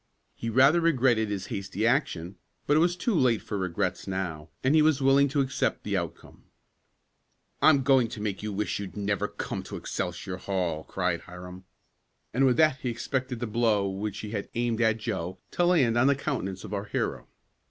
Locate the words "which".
13.91-14.17